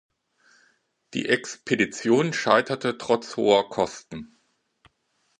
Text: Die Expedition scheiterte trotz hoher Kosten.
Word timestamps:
Die 1.13 1.29
Expedition 1.29 2.33
scheiterte 2.33 2.97
trotz 2.97 3.37
hoher 3.37 3.69
Kosten. 3.69 4.35